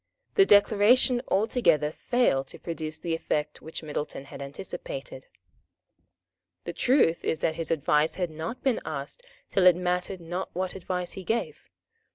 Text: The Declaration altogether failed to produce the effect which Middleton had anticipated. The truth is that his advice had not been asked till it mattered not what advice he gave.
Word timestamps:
The 0.33 0.47
Declaration 0.47 1.21
altogether 1.27 1.91
failed 1.91 2.47
to 2.47 2.57
produce 2.57 2.97
the 2.97 3.13
effect 3.13 3.61
which 3.61 3.83
Middleton 3.83 4.25
had 4.25 4.41
anticipated. 4.41 5.27
The 6.63 6.73
truth 6.73 7.23
is 7.23 7.41
that 7.41 7.53
his 7.53 7.69
advice 7.69 8.15
had 8.15 8.31
not 8.31 8.63
been 8.63 8.81
asked 8.83 9.21
till 9.51 9.67
it 9.67 9.75
mattered 9.75 10.19
not 10.19 10.49
what 10.55 10.73
advice 10.73 11.11
he 11.11 11.23
gave. 11.23 11.69